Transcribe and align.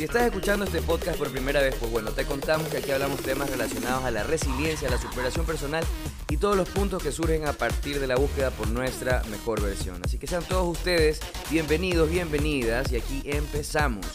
Si 0.00 0.04
estás 0.04 0.22
escuchando 0.22 0.64
este 0.64 0.80
podcast 0.80 1.18
por 1.18 1.30
primera 1.30 1.60
vez, 1.60 1.74
pues 1.78 1.92
bueno, 1.92 2.10
te 2.12 2.24
contamos 2.24 2.68
que 2.68 2.78
aquí 2.78 2.90
hablamos 2.90 3.20
temas 3.20 3.50
relacionados 3.50 4.02
a 4.02 4.10
la 4.10 4.22
resiliencia, 4.22 4.88
a 4.88 4.92
la 4.92 4.96
superación 4.96 5.44
personal 5.44 5.84
y 6.30 6.38
todos 6.38 6.56
los 6.56 6.70
puntos 6.70 7.02
que 7.02 7.12
surgen 7.12 7.46
a 7.46 7.52
partir 7.52 8.00
de 8.00 8.06
la 8.06 8.16
búsqueda 8.16 8.50
por 8.50 8.66
nuestra 8.68 9.22
mejor 9.30 9.60
versión. 9.60 10.00
Así 10.02 10.16
que 10.16 10.26
sean 10.26 10.42
todos 10.42 10.66
ustedes 10.66 11.20
bienvenidos, 11.50 12.08
bienvenidas 12.08 12.90
y 12.92 12.96
aquí 12.96 13.20
empezamos. 13.26 14.06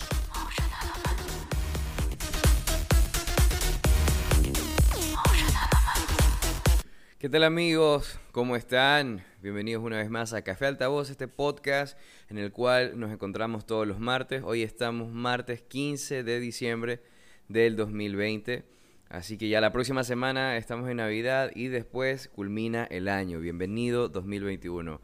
¿Qué 7.25 7.29
tal 7.29 7.43
amigos? 7.43 8.19
¿Cómo 8.31 8.55
están? 8.55 9.23
Bienvenidos 9.41 9.83
una 9.83 9.97
vez 9.97 10.11
más 10.11 10.31
a 10.33 10.43
Café 10.43 10.67
Altavoz, 10.67 11.09
este 11.09 11.27
podcast 11.27 11.97
en 12.29 12.37
el 12.37 12.51
cual 12.51 12.99
nos 12.99 13.11
encontramos 13.11 13.65
todos 13.65 13.87
los 13.87 13.99
martes. 13.99 14.43
Hoy 14.45 14.61
estamos 14.61 15.11
martes 15.11 15.63
15 15.63 16.21
de 16.21 16.39
diciembre 16.39 17.01
del 17.47 17.77
2020. 17.77 18.63
Así 19.09 19.39
que 19.39 19.49
ya 19.49 19.59
la 19.59 19.71
próxima 19.71 20.03
semana 20.03 20.55
estamos 20.55 20.87
en 20.87 20.97
Navidad 20.97 21.49
y 21.55 21.69
después 21.69 22.27
culmina 22.27 22.83
el 22.91 23.07
año. 23.07 23.39
Bienvenido 23.39 24.07
2021. 24.07 25.01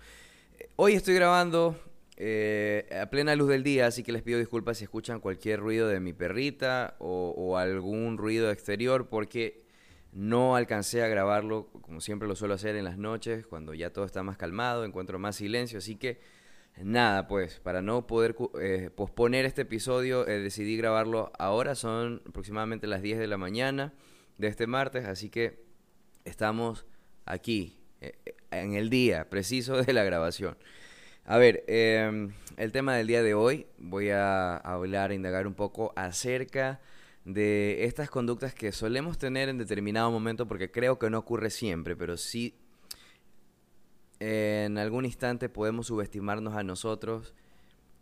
Hoy 0.76 0.94
estoy 0.94 1.16
grabando 1.16 1.76
eh, 2.18 2.88
a 3.02 3.08
plena 3.08 3.36
luz 3.36 3.50
del 3.50 3.64
día, 3.64 3.88
así 3.88 4.04
que 4.04 4.12
les 4.12 4.22
pido 4.22 4.38
disculpas 4.38 4.78
si 4.78 4.84
escuchan 4.84 5.22
cualquier 5.22 5.60
ruido 5.60 5.88
de 5.88 6.00
mi 6.00 6.14
perrita 6.14 6.94
o, 7.00 7.34
o 7.36 7.58
algún 7.58 8.20
ruido 8.20 8.52
exterior 8.52 9.08
porque 9.08 9.71
no 10.14 10.56
alcancé 10.56 11.04
a 11.04 11.08
grabarlo 11.08 11.70
como 11.82 12.02
siempre 12.02 12.28
lo 12.28 12.36
suelo 12.36 12.54
hacer 12.54 12.76
en 12.76 12.86
las 12.86 12.98
noches, 12.98 13.46
cuando 13.48 13.74
ya 13.74 13.92
todo 13.92 14.06
está 14.06 14.24
más 14.24 14.38
calmado, 14.38 14.86
encuentro 14.86 15.20
más 15.20 15.36
silencio, 15.38 15.78
así 15.78 15.96
que 15.96 16.20
nada, 16.78 17.28
pues 17.28 17.60
para 17.60 17.82
no 17.82 18.08
poder 18.08 18.36
eh, 18.60 18.90
posponer 18.94 19.46
este 19.46 19.64
episodio 19.64 20.28
eh, 20.28 20.40
decidí 20.40 20.78
grabarlo 20.78 21.32
ahora, 21.38 21.76
son 21.76 22.22
aproximadamente 22.28 22.88
las 22.88 23.02
10 23.02 23.20
de 23.20 23.28
la 23.28 23.38
mañana 23.38 23.94
de 24.38 24.48
este 24.48 24.68
martes, 24.68 25.06
así 25.06 25.30
que 25.30 25.64
estamos 26.26 26.86
aquí, 27.26 27.80
eh, 28.02 28.14
en 28.52 28.74
el 28.74 28.90
día 28.90 29.30
preciso 29.30 29.82
de 29.82 29.94
la 29.94 30.04
grabación. 30.04 30.58
A 31.24 31.38
ver, 31.38 31.64
em, 31.68 32.34
el 32.58 32.72
tema 32.72 32.96
del 32.96 33.08
día 33.08 33.22
de 33.22 33.34
hoy, 33.34 33.68
voy 33.78 34.10
a 34.10 34.58
hablar, 34.58 35.12
a 35.12 35.14
indagar 35.14 35.46
un 35.48 35.54
poco 35.54 35.94
acerca 35.96 36.82
de 37.26 37.86
estas 37.86 38.10
conductas 38.10 38.54
que 38.54 38.72
solemos 38.72 39.18
tener 39.18 39.50
en 39.50 39.58
determinado 39.58 40.12
momento, 40.12 40.48
porque 40.48 40.72
creo 40.72 40.98
que 40.98 41.10
no 41.10 41.20
ocurre 41.20 41.50
siempre, 41.50 41.96
pero 41.96 42.18
sí 42.18 42.56
en 44.20 44.78
algún 44.78 45.06
instante 45.06 45.50
podemos 45.50 45.88
subestimarnos 45.88 46.56
a 46.56 46.64
nosotros 46.64 47.34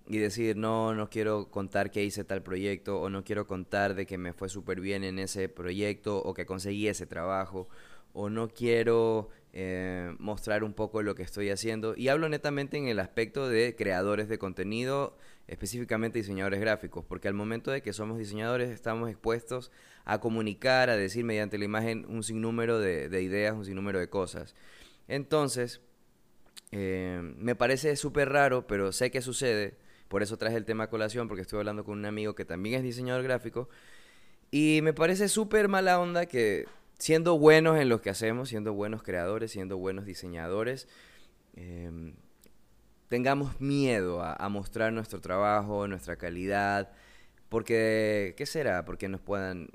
y 0.05 0.17
decir, 0.17 0.57
no, 0.57 0.93
no 0.93 1.09
quiero 1.09 1.49
contar 1.49 1.91
que 1.91 2.03
hice 2.03 2.23
tal 2.23 2.43
proyecto, 2.43 2.99
o 2.99 3.09
no 3.09 3.23
quiero 3.23 3.47
contar 3.47 3.95
de 3.95 4.05
que 4.05 4.17
me 4.17 4.33
fue 4.33 4.49
súper 4.49 4.81
bien 4.81 5.03
en 5.03 5.19
ese 5.19 5.47
proyecto, 5.49 6.17
o 6.17 6.33
que 6.33 6.45
conseguí 6.45 6.87
ese 6.87 7.05
trabajo, 7.05 7.69
o 8.11 8.29
no 8.29 8.49
quiero 8.49 9.29
eh, 9.53 10.15
mostrar 10.19 10.63
un 10.63 10.73
poco 10.73 11.01
lo 11.01 11.15
que 11.15 11.23
estoy 11.23 11.49
haciendo. 11.49 11.95
Y 11.95 12.07
hablo 12.09 12.29
netamente 12.29 12.77
en 12.77 12.87
el 12.87 12.99
aspecto 12.99 13.49
de 13.49 13.75
creadores 13.75 14.29
de 14.29 14.37
contenido, 14.37 15.17
específicamente 15.47 16.19
diseñadores 16.19 16.59
gráficos, 16.59 17.03
porque 17.05 17.27
al 17.27 17.33
momento 17.33 17.71
de 17.71 17.81
que 17.81 17.93
somos 17.93 18.17
diseñadores 18.17 18.69
estamos 18.69 19.09
expuestos 19.09 19.71
a 20.05 20.19
comunicar, 20.19 20.89
a 20.89 20.97
decir 20.97 21.25
mediante 21.25 21.57
la 21.57 21.65
imagen 21.65 22.05
un 22.07 22.23
sinnúmero 22.23 22.79
de, 22.79 23.09
de 23.09 23.21
ideas, 23.21 23.55
un 23.55 23.65
sinnúmero 23.65 23.99
de 23.99 24.09
cosas. 24.09 24.55
Entonces, 25.07 25.81
eh, 26.71 27.19
me 27.37 27.55
parece 27.55 27.95
súper 27.95 28.29
raro, 28.29 28.67
pero 28.67 28.91
sé 28.91 29.09
que 29.09 29.21
sucede, 29.21 29.75
por 30.07 30.21
eso 30.21 30.37
traje 30.37 30.57
el 30.57 30.65
tema 30.65 30.85
a 30.85 30.89
colación, 30.89 31.27
porque 31.27 31.41
estoy 31.41 31.59
hablando 31.59 31.83
con 31.83 31.97
un 31.97 32.05
amigo 32.05 32.35
que 32.35 32.45
también 32.45 32.75
es 32.75 32.83
diseñador 32.83 33.23
gráfico, 33.23 33.69
y 34.51 34.81
me 34.83 34.93
parece 34.93 35.29
súper 35.29 35.67
mala 35.67 35.99
onda 35.99 36.25
que 36.25 36.67
siendo 36.99 37.39
buenos 37.39 37.79
en 37.79 37.89
lo 37.89 38.01
que 38.01 38.11
hacemos, 38.11 38.49
siendo 38.49 38.73
buenos 38.73 39.01
creadores, 39.01 39.51
siendo 39.51 39.77
buenos 39.77 40.05
diseñadores, 40.05 40.87
eh, 41.55 42.13
tengamos 43.07 43.59
miedo 43.59 44.21
a, 44.21 44.47
mostrar 44.49 44.93
nuestro 44.93 45.21
trabajo, 45.21 45.87
nuestra 45.87 46.17
calidad, 46.17 46.91
porque, 47.47 48.35
¿qué 48.37 48.45
será? 48.45 48.85
Porque 48.85 49.07
nos 49.07 49.21
puedan 49.21 49.69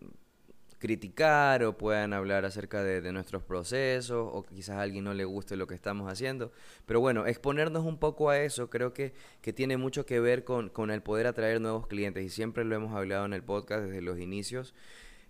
criticar 0.79 1.65
o 1.65 1.79
puedan 1.79 2.13
hablar 2.13 2.45
acerca 2.45 2.83
de, 2.83 3.11
nuestros 3.11 3.43
procesos 3.43 4.29
o 4.31 4.43
quizás 4.43 4.77
a 4.77 4.83
alguien 4.83 5.05
no 5.05 5.15
le 5.15 5.25
guste 5.25 5.57
lo 5.57 5.67
que 5.67 5.75
estamos 5.75 6.13
haciendo. 6.13 6.53
Pero 6.85 7.01
bueno, 7.01 7.27
exponernos 7.27 7.85
un 7.85 7.99
poco 7.99 8.29
a 8.29 8.39
eso 8.39 8.69
creo 8.69 8.93
que, 8.93 9.15
que 9.41 9.53
tiene 9.55 9.79
mucho 9.79 10.05
que 10.05 10.21
ver 10.21 10.45
con, 10.45 10.69
con, 10.69 10.91
el 10.91 11.03
poder 11.03 11.27
atraer 11.27 11.61
nuevos 11.61 11.87
clientes 11.87 12.23
y 12.23 12.29
siempre 12.29 12.65
lo 12.65 12.77
hemos 12.77 12.95
hablado 12.95 13.25
en 13.25 13.33
el 13.33 13.43
podcast 13.43 13.85
desde 13.85 14.03
los 14.03 14.19
inicios. 14.21 14.75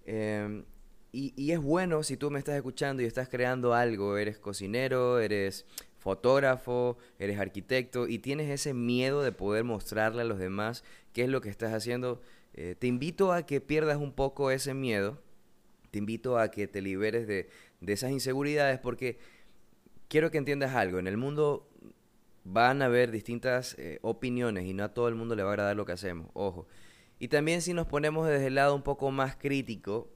Em, 0.07 0.65
y, 1.15 1.53
es 1.53 1.61
bueno 1.61 2.03
si 2.03 2.17
tú 2.17 2.31
me 2.31 2.39
estás 2.39 2.57
escuchando 2.57 3.03
y 3.03 3.07
estás 3.07 3.29
creando 3.29 3.73
algo, 3.73 4.19
eres 4.19 4.39
cocinero, 4.39 5.21
eres 5.21 5.65
fotógrafo, 5.99 6.99
eres 7.19 7.39
arquitecto 7.39 8.09
y 8.09 8.19
tienes 8.19 8.51
ese 8.51 8.75
miedo 8.75 9.23
de 9.23 9.33
poder 9.33 9.65
mostrarle 9.65 10.23
a 10.23 10.25
los 10.25 10.39
demás 10.39 10.83
qué 11.13 11.23
es 11.23 11.29
lo 11.29 11.41
que 11.41 11.49
estás 11.49 11.73
haciendo, 11.73 12.21
eh, 12.55 12.75
te 12.79 12.89
invito 12.89 13.33
a 13.33 13.47
que 13.47 13.61
pierdas 13.61 13.99
un 13.99 14.13
poco 14.13 14.51
ese 14.51 14.75
miedo, 14.75 15.19
te 15.93 15.99
invito 15.99 16.39
a 16.39 16.51
que 16.51 16.67
te 16.67 16.83
liberes 16.83 17.27
de, 17.27 17.49
esas 17.87 18.11
inseguridades 18.11 18.81
porque 18.81 19.19
quiero 20.09 20.31
que 20.31 20.39
entiendas 20.39 20.75
algo, 20.75 20.99
en 20.99 21.07
el 21.07 21.17
mundo 21.17 21.69
van 22.43 22.83
a 22.83 22.87
haber 22.87 23.11
distintas 23.11 23.77
eh, 23.79 23.99
opiniones 24.03 24.65
y 24.67 24.75
no 24.75 24.85
a 24.85 24.93
todo 24.93 25.09
el 25.09 25.15
mundo 25.15 25.37
le 25.37 25.43
va 25.43 25.51
a 25.51 25.53
agradar 25.53 25.77
lo 25.77 25.87
que 25.87 25.93
hacemos, 25.93 26.29
ojo. 26.35 26.67
Y 27.19 27.29
también 27.29 27.63
si 27.63 27.73
nos 27.73 27.87
ponemos 27.87 28.27
desde 28.27 28.49
el 28.49 28.57
lado 28.57 28.75
un 28.75 28.83
poco 28.83 29.11
más 29.11 29.37
crítico, 29.37 30.11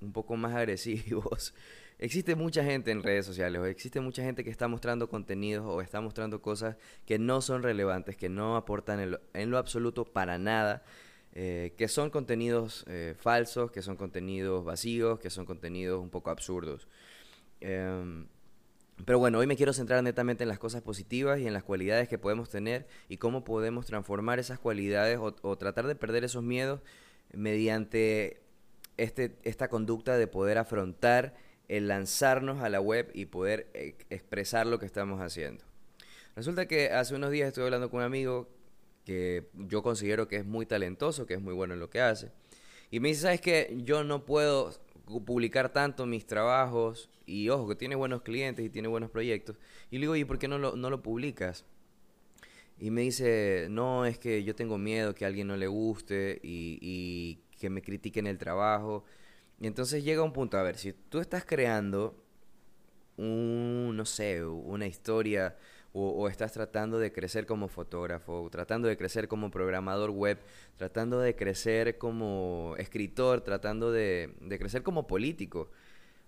un 0.00 0.12
poco 0.12 0.36
más 0.36 0.54
agresivos, 0.56 1.54
existe 1.98 2.34
mucha 2.34 2.64
gente 2.64 2.90
en 2.90 3.02
redes 3.02 3.26
sociales, 3.26 3.62
existe 3.66 4.00
mucha 4.00 4.22
gente 4.22 4.44
que 4.44 4.50
está 4.50 4.68
mostrando 4.68 5.08
contenidos 5.08 5.66
o 5.66 5.80
está 5.80 6.00
mostrando 6.00 6.40
cosas 6.40 6.76
que 7.04 7.18
no 7.18 7.40
son 7.40 7.62
relevantes, 7.62 8.16
que 8.16 8.28
no 8.28 8.56
aportan 8.56 9.18
en 9.34 9.50
lo, 9.50 9.58
absoluto 9.58 10.04
para 10.04 10.38
nada, 10.38 10.84
eh, 11.34 11.74
que 11.76 11.88
son 11.88 12.10
contenidos 12.10 12.84
eh, 12.88 13.14
falsos, 13.18 13.70
que 13.70 13.82
son 13.82 13.96
contenidos 13.96 14.64
vacíos, 14.64 15.18
que 15.18 15.30
son 15.30 15.44
contenidos 15.44 16.00
un 16.00 16.10
poco 16.10 16.30
absurdos. 16.30 16.88
Em, 17.60 18.26
pero 19.04 19.18
bueno, 19.18 19.38
hoy 19.38 19.46
me 19.46 19.56
quiero 19.56 19.72
centrar 19.72 20.02
netamente 20.02 20.42
en 20.42 20.48
las 20.48 20.58
cosas 20.58 20.82
positivas 20.82 21.38
y 21.38 21.46
en 21.46 21.52
las 21.52 21.62
cualidades 21.62 22.08
que 22.08 22.18
podemos 22.18 22.48
tener 22.48 22.88
y 23.08 23.18
cómo 23.18 23.44
podemos 23.44 23.86
transformar 23.86 24.40
esas 24.40 24.58
cualidades 24.58 25.18
o 25.20 25.56
tratar 25.56 25.86
de 25.86 25.94
perder 25.94 26.24
esos 26.24 26.42
miedos 26.42 26.80
mediante 27.32 28.40
este, 28.98 29.36
esta 29.44 29.68
conducta 29.68 30.18
de 30.18 30.26
poder 30.26 30.58
afrontar 30.58 31.34
el 31.68 31.88
lanzarnos 31.88 32.60
a 32.62 32.68
la 32.68 32.80
web 32.80 33.10
y 33.14 33.26
poder 33.26 33.70
eh, 33.74 33.94
expresar 34.10 34.66
lo 34.66 34.78
que 34.78 34.86
estamos 34.86 35.20
haciendo. 35.20 35.64
Resulta 36.34 36.66
que 36.66 36.90
hace 36.90 37.14
unos 37.14 37.30
días 37.30 37.48
estuve 37.48 37.64
hablando 37.64 37.90
con 37.90 38.00
un 38.00 38.06
amigo 38.06 38.48
que 39.04 39.48
yo 39.54 39.82
considero 39.82 40.28
que 40.28 40.36
es 40.36 40.44
muy 40.44 40.66
talentoso, 40.66 41.26
que 41.26 41.34
es 41.34 41.40
muy 41.40 41.54
bueno 41.54 41.74
en 41.74 41.80
lo 41.80 41.90
que 41.90 42.00
hace. 42.00 42.30
Y 42.90 43.00
me 43.00 43.08
dice, 43.08 43.22
¿sabes 43.22 43.40
qué? 43.40 43.76
Yo 43.84 44.04
no 44.04 44.24
puedo 44.24 44.72
publicar 45.24 45.72
tanto 45.72 46.04
mis 46.04 46.26
trabajos 46.26 47.08
y 47.24 47.48
ojo, 47.48 47.68
que 47.68 47.74
tiene 47.74 47.94
buenos 47.94 48.22
clientes 48.22 48.64
y 48.64 48.70
tiene 48.70 48.88
buenos 48.88 49.10
proyectos. 49.10 49.56
Y 49.90 49.96
le 49.96 50.02
digo, 50.02 50.16
¿y 50.16 50.24
por 50.24 50.38
qué 50.38 50.48
no 50.48 50.58
lo, 50.58 50.76
no 50.76 50.90
lo 50.90 51.02
publicas? 51.02 51.64
Y 52.78 52.90
me 52.90 53.02
dice, 53.02 53.66
no, 53.70 54.06
es 54.06 54.18
que 54.18 54.44
yo 54.44 54.54
tengo 54.54 54.78
miedo 54.78 55.14
que 55.14 55.24
a 55.24 55.28
alguien 55.28 55.48
no 55.48 55.56
le 55.56 55.66
guste 55.66 56.38
y 56.42 57.40
que 57.58 57.70
me 57.70 57.82
critiquen 57.82 58.26
el 58.26 58.38
trabajo. 58.38 59.04
Y 59.60 59.66
entonces 59.66 60.04
llega 60.04 60.22
un 60.22 60.32
punto, 60.32 60.58
a 60.58 60.62
ver, 60.62 60.76
si 60.76 60.92
tú 60.92 61.20
estás 61.20 61.44
creando 61.44 62.24
un, 63.16 63.94
no 63.96 64.04
sé, 64.04 64.44
una 64.44 64.86
historia 64.86 65.56
o, 65.92 66.28
estás 66.28 66.52
tratando 66.52 66.98
de 66.98 67.12
crecer 67.12 67.46
como 67.46 67.68
fotógrafo, 67.68 68.48
tratando 68.50 68.88
de 68.88 68.96
crecer 68.96 69.26
como 69.26 69.50
programador 69.50 70.10
web, 70.10 70.38
tratando 70.76 71.18
de 71.20 71.34
crecer 71.34 71.98
como 71.98 72.74
escritor, 72.78 73.40
tratando 73.40 73.90
de, 73.90 74.34
de 74.40 74.58
crecer 74.58 74.82
como 74.82 75.06
político. 75.06 75.70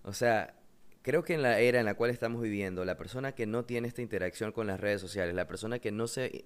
O 0.02 0.12
sea, 0.12 0.56
creo 1.02 1.22
que 1.24 1.34
en 1.34 1.42
la 1.42 1.60
era 1.60 1.78
en 1.80 1.86
la 1.86 1.94
cual 1.94 2.10
estamos 2.10 2.42
viviendo, 2.42 2.84
la 2.84 2.96
persona 2.96 3.32
que 3.32 3.46
no 3.46 3.64
tiene 3.64 3.88
esta 3.88 4.02
interacción 4.02 4.52
con 4.52 4.66
las 4.66 4.80
redes 4.80 5.00
sociales, 5.00 5.34
la 5.34 5.46
persona 5.46 5.78
que 5.78 5.92
no 5.92 6.06
se 6.06 6.44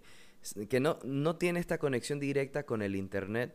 que 0.69 0.79
no, 0.81 0.99
no 1.05 1.37
tiene 1.37 1.61
esta 1.61 1.79
conexión 1.79 2.21
directa 2.21 2.65
con 2.65 2.83
el 2.83 2.97
internet, 2.97 3.55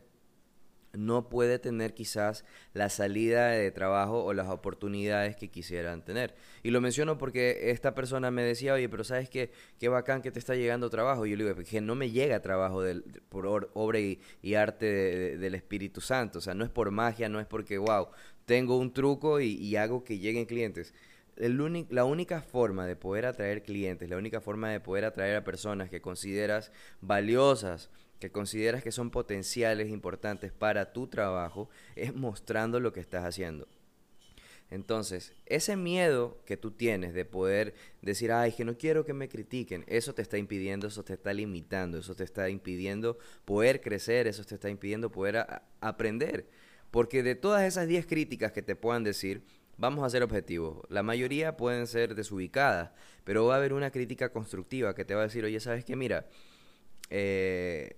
no 0.92 1.28
puede 1.28 1.58
tener 1.58 1.94
quizás 1.94 2.44
la 2.74 2.88
salida 2.88 3.48
de 3.48 3.70
trabajo 3.70 4.24
o 4.24 4.32
las 4.32 4.48
oportunidades 4.48 5.36
que 5.36 5.48
quisieran 5.48 6.04
tener. 6.04 6.34
Y 6.62 6.70
lo 6.70 6.80
menciono 6.80 7.18
porque 7.18 7.70
esta 7.70 7.94
persona 7.94 8.30
me 8.30 8.42
decía, 8.42 8.74
oye, 8.74 8.88
pero 8.88 9.04
¿sabes 9.04 9.30
qué? 9.30 9.50
Qué 9.78 9.88
bacán 9.88 10.22
que 10.22 10.30
te 10.30 10.38
está 10.38 10.54
llegando 10.54 10.90
trabajo. 10.90 11.26
Y 11.26 11.30
yo 11.30 11.36
le 11.36 11.44
digo, 11.44 11.62
que 11.62 11.80
no 11.80 11.94
me 11.94 12.10
llega 12.10 12.40
trabajo 12.40 12.82
del, 12.82 13.02
por 13.28 13.70
obra 13.74 13.98
y, 14.00 14.20
arte 14.54 15.38
del 15.38 15.54
Espíritu 15.54 16.00
Santo. 16.00 16.38
O 16.38 16.42
sea, 16.42 16.54
no 16.54 16.64
es 16.64 16.70
por 16.70 16.90
magia, 16.90 17.28
no 17.28 17.40
es 17.40 17.46
porque, 17.46 17.78
wow, 17.78 18.08
tengo 18.44 18.76
un 18.76 18.92
truco 18.92 19.40
y, 19.40 19.54
y 19.54 19.76
hago 19.76 20.04
que 20.04 20.18
lleguen 20.18 20.46
clientes. 20.46 20.92
La 21.40 22.04
única 22.04 22.42
forma 22.42 22.86
de 22.86 22.96
poder 22.96 23.24
atraer 23.24 23.62
clientes, 23.62 24.10
la 24.10 24.18
única 24.18 24.42
forma 24.42 24.70
de 24.70 24.80
poder 24.80 25.06
atraer 25.06 25.36
a 25.36 25.44
personas 25.44 25.88
que 25.88 26.02
consideras 26.02 26.70
valiosas, 27.00 27.88
que 28.18 28.30
consideras 28.30 28.82
que 28.82 28.92
son 28.92 29.10
potenciales 29.10 29.88
importantes 29.88 30.52
para 30.52 30.92
tu 30.92 31.06
trabajo, 31.06 31.70
es 31.96 32.14
mostrando 32.14 32.78
lo 32.78 32.92
que 32.92 33.00
estás 33.00 33.24
haciendo. 33.24 33.66
Entonces, 34.68 35.32
ese 35.46 35.76
miedo 35.76 36.38
que 36.44 36.58
tú 36.58 36.72
tienes 36.72 37.14
de 37.14 37.24
poder 37.24 37.74
decir, 38.02 38.30
ay, 38.32 38.52
que 38.52 38.66
no 38.66 38.76
quiero 38.76 39.06
que 39.06 39.14
me 39.14 39.30
critiquen, 39.30 39.84
eso 39.88 40.14
te 40.14 40.20
está 40.20 40.36
impidiendo, 40.36 40.88
eso 40.88 41.02
te 41.04 41.14
está 41.14 41.32
limitando, 41.32 41.98
eso 41.98 42.14
te 42.14 42.22
está 42.22 42.50
impidiendo 42.50 43.18
poder 43.46 43.80
crecer, 43.80 44.26
eso 44.26 44.44
te 44.44 44.56
está 44.56 44.68
impidiendo 44.68 45.10
poder 45.10 45.46
aprender. 45.80 46.46
Porque 46.90 47.22
de 47.22 47.34
todas 47.34 47.64
esas 47.64 47.88
10 47.88 48.06
críticas 48.06 48.52
que 48.52 48.62
te 48.62 48.76
puedan 48.76 49.04
decir, 49.04 49.42
vamos 49.80 50.04
a 50.04 50.10
ser 50.10 50.22
objetivos. 50.22 50.78
La 50.90 51.02
mayoría 51.02 51.56
pueden 51.56 51.86
ser 51.86 52.14
desubicadas, 52.14 52.90
pero 53.24 53.46
va 53.46 53.54
a 53.54 53.56
haber 53.56 53.72
una 53.72 53.90
crítica 53.90 54.30
constructiva 54.30 54.94
que 54.94 55.04
te 55.04 55.14
va 55.14 55.22
a 55.22 55.24
decir, 55.24 55.44
oye, 55.44 55.58
¿sabes 55.58 55.84
qué? 55.84 55.96
Mira, 55.96 56.26
eh, 57.08 57.96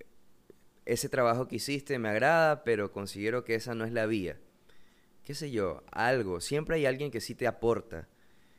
ese 0.86 1.08
trabajo 1.08 1.48
que 1.48 1.56
hiciste 1.56 1.98
me 1.98 2.08
agrada, 2.08 2.64
pero 2.64 2.92
considero 2.92 3.44
que 3.44 3.56
esa 3.56 3.74
no 3.74 3.84
es 3.84 3.92
la 3.92 4.06
vía. 4.06 4.38
¿Qué 5.24 5.34
sé 5.34 5.50
yo? 5.50 5.82
Algo. 5.90 6.40
Siempre 6.40 6.76
hay 6.76 6.86
alguien 6.86 7.10
que 7.10 7.20
sí 7.20 7.34
te 7.34 7.46
aporta. 7.46 8.08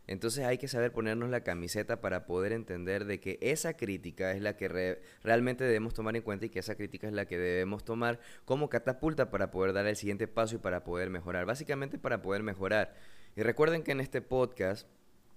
Entonces 0.06 0.46
hay 0.46 0.58
que 0.58 0.68
saber 0.68 0.92
ponernos 0.92 1.30
la 1.30 1.42
camiseta 1.42 2.02
para 2.02 2.26
poder 2.26 2.52
entender 2.52 3.06
de 3.06 3.20
que 3.20 3.38
esa 3.42 3.76
crítica 3.76 4.34
es 4.34 4.42
la 4.42 4.58
que 4.58 5.00
realmente 5.24 5.64
debemos 5.64 5.94
tomar 5.94 6.16
en 6.16 6.22
cuenta 6.24 6.46
y 6.46 6.50
que 6.50 6.60
esa 6.60 6.76
crítica 6.76 7.08
es 7.08 7.14
la 7.14 7.26
que 7.26 7.38
debemos 7.38 7.86
tomar 7.86 8.20
como 8.44 8.70
catapulta 8.70 9.32
para 9.32 9.50
poder 9.50 9.74
dar 9.74 9.88
el 9.88 9.96
siguiente 9.96 10.28
paso 10.28 10.56
y 10.56 10.60
para 10.60 10.84
poder 10.84 11.10
mejorar. 11.10 11.46
Básicamente 11.46 11.98
para 11.98 12.22
poder 12.22 12.44
mejorar. 12.44 12.94
Y 13.36 13.44
recuerden 13.44 13.84
que 13.84 13.94
en 13.94 14.02
este 14.02 14.22
podcast 14.22 14.88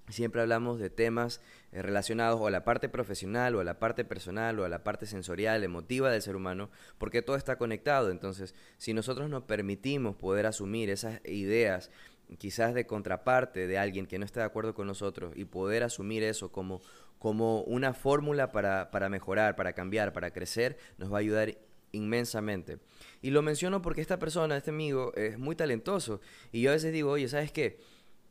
siempre 0.09 0.41
hablamos 0.41 0.79
de 0.79 0.91
temas 0.91 1.41
eh, 1.73 1.83
relacionados 1.83 2.41
o 2.41 2.47
a 2.47 2.51
la 2.51 2.65
parte 2.65 2.89
profesional 2.89 3.55
o 3.55 3.61
a 3.61 3.65
la 3.65 3.79
parte 3.79 4.05
personal 4.05 4.59
o 4.59 4.65
a 4.65 4.69
la 4.69 4.85
parte 4.85 5.07
sensorial, 5.07 5.65
emotiva 5.65 6.11
del 6.11 6.23
ser 6.23 6.37
humano, 6.37 6.71
porque 6.99 7.23
todo 7.23 7.37
está 7.37 7.57
conectado. 7.57 8.11
Entonces, 8.11 8.55
si 8.79 8.95
nosotros 8.95 9.31
nos 9.31 9.45
permitimos 9.45 10.17
poder 10.17 10.47
asumir 10.47 10.91
esas 10.91 11.21
ideas, 11.25 11.91
quizás 12.39 12.75
de 12.75 12.87
contraparte 12.87 13.67
de 13.67 13.79
alguien 13.79 14.07
que 14.07 14.19
no 14.19 14.25
esté 14.25 14.41
de 14.41 14.47
acuerdo 14.47 14.75
con 14.75 14.87
nosotros 14.87 15.33
y 15.37 15.45
poder 15.45 15.83
asumir 15.83 16.23
eso 16.23 16.51
como, 16.51 16.81
como 17.19 17.63
una 17.63 17.95
fórmula 17.95 18.53
para, 18.53 18.91
para 18.91 19.09
mejorar, 19.09 19.57
para 19.57 19.73
cambiar, 19.73 20.13
para 20.13 20.33
crecer, 20.33 20.77
nos 20.99 21.13
va 21.13 21.17
a 21.19 21.21
ayudar 21.21 21.57
inmensamente. 21.93 22.79
Y 23.23 23.31
lo 23.31 23.43
menciono 23.43 23.83
porque 23.83 24.01
esta 24.01 24.19
persona, 24.19 24.57
este 24.57 24.71
amigo, 24.71 25.13
es 25.15 25.39
muy 25.39 25.57
talentoso. 25.57 26.21
Y 26.53 26.63
yo 26.63 26.71
a 26.71 26.75
veces 26.75 26.93
digo, 26.93 27.11
oye, 27.11 27.29
¿sabes 27.29 27.53
qué? 27.53 27.79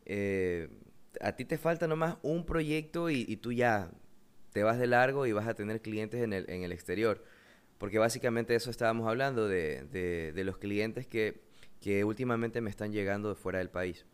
Eh, 0.06 0.70
a 1.22 1.34
ti 1.34 1.46
te 1.46 1.58
falta 1.58 1.88
nomás 1.88 2.18
un 2.22 2.46
proyecto 2.46 3.10
y, 3.10 3.36
tú 3.38 3.52
ya 3.52 3.92
te 4.52 4.64
vas 4.64 4.78
de 4.80 4.88
largo 4.88 5.26
y 5.26 5.32
vas 5.32 5.48
a 5.48 5.54
tener 5.54 5.82
clientes 5.82 6.22
en 6.22 6.34
el, 6.34 6.50
en 6.50 6.64
el 6.64 6.72
exterior. 6.72 7.24
Porque 7.78 8.00
básicamente 8.00 8.56
eso 8.56 8.70
estábamos 8.70 9.08
hablando 9.08 9.48
de, 9.48 9.84
de, 10.34 10.44
los 10.44 10.58
clientes 10.58 11.08
que, 11.08 11.42
que 11.86 12.04
últimamente 12.04 12.62
me 12.62 12.72
están 12.72 12.92
llegando 12.92 13.30
de 13.30 13.36
fuera 13.36 13.60
del 13.60 13.70
país. 13.70 14.08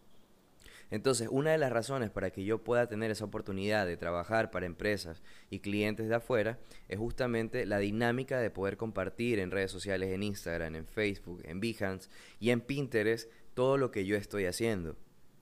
Entonces, 0.90 1.30
una 1.32 1.52
de 1.52 1.58
las 1.58 1.72
razones 1.72 2.10
para 2.10 2.30
que 2.30 2.44
yo 2.44 2.66
pueda 2.66 2.90
tener 2.90 3.12
esa 3.12 3.24
oportunidad 3.24 3.86
de 3.86 3.96
trabajar 3.96 4.52
para 4.52 4.66
empresas 4.66 5.24
y 5.50 5.60
clientes 5.60 6.10
de 6.10 6.16
afuera 6.16 6.60
es 6.90 7.00
justamente 7.00 7.66
la 7.66 7.80
dinámica 7.80 8.42
de 8.42 8.50
poder 8.50 8.76
compartir 8.76 9.40
en 9.40 9.52
redes 9.52 9.72
sociales, 9.72 10.10
en 10.10 10.22
Instagram, 10.22 10.76
en 10.76 10.86
Facebook, 10.86 11.44
en 11.46 11.62
Behance 11.62 12.10
y 12.42 12.50
en 12.50 12.60
Pinterest 12.60 13.32
todo 13.54 13.78
lo 13.78 13.90
que 13.90 14.06
yo 14.06 14.18
estoy 14.18 14.48
haciendo. 14.48 14.98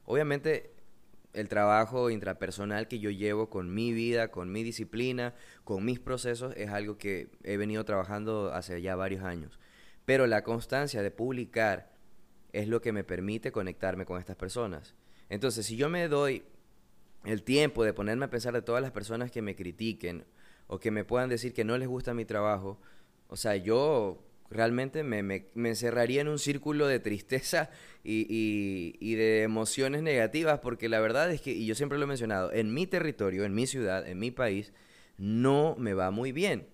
Obviamente 0.05 0.75
el 1.33 1.49
trabajo 1.49 2.11
intrapersonal 2.11 2.87
que 2.87 2.99
yo 2.99 3.09
llevo 3.09 3.49
con 3.49 3.73
mi 3.73 3.91
vida, 3.91 4.29
con 4.29 4.51
mi 4.51 4.61
disciplina, 4.61 5.33
con 5.63 5.83
mis 5.83 5.99
procesos, 5.99 6.53
es 6.57 6.69
algo 6.69 6.99
que 6.99 7.31
he 7.41 7.57
venido 7.57 7.83
trabajando 7.85 8.53
hace 8.53 8.83
ya 8.83 8.95
varios 8.95 9.23
años. 9.23 9.59
Pero 10.05 10.27
la 10.27 10.43
constancia 10.43 11.01
de 11.01 11.09
publicar 11.09 11.97
es 12.53 12.67
lo 12.67 12.81
que 12.81 12.91
me 12.91 13.03
permite 13.03 13.51
conectarme 13.51 14.05
con 14.05 14.19
estas 14.19 14.35
personas. 14.35 14.95
Entonces, 15.29 15.65
si 15.65 15.75
yo 15.75 15.89
me 15.89 16.07
doy 16.07 16.43
el 17.25 17.43
tiempo 17.43 17.83
de 17.83 17.93
ponerme 17.93 18.25
a 18.25 18.29
pensar 18.29 18.53
de 18.53 18.61
todas 18.61 18.81
las 18.81 18.91
personas 18.91 19.31
que 19.31 19.41
me 19.41 19.55
critiquen 19.55 20.25
o 20.67 20.79
que 20.79 20.91
me 20.91 21.03
puedan 21.03 21.29
decir 21.29 21.53
que 21.53 21.63
no 21.63 21.77
les 21.77 21.87
gusta 21.87 22.13
mi 22.13 22.25
trabajo, 22.25 22.79
o 23.27 23.35
sea, 23.35 23.55
yo 23.55 24.23
realmente 24.49 25.03
me, 25.03 25.21
me, 25.21 25.49
encerraría 25.55 26.21
en 26.21 26.27
un 26.27 26.39
círculo 26.39 26.87
de 26.87 26.99
tristeza 26.99 27.69
y, 28.03 28.95
y, 28.99 29.15
de 29.15 29.43
emociones 29.43 30.01
negativas, 30.01 30.59
porque 30.59 30.89
la 30.89 30.99
verdad 30.99 31.31
es 31.31 31.41
que, 31.41 31.51
y 31.51 31.65
yo 31.65 31.75
siempre 31.75 31.97
lo 31.97 32.05
he 32.05 32.07
mencionado, 32.07 32.51
en 32.51 32.73
mi 32.73 32.87
territorio, 32.87 33.45
en 33.45 33.53
mi 33.53 33.67
ciudad, 33.67 34.07
en 34.07 34.17
mi 34.17 34.31
país, 34.31 34.73
no 35.17 35.75
me 35.77 35.93
va 35.93 36.11
muy 36.11 36.31
bien. 36.31 36.67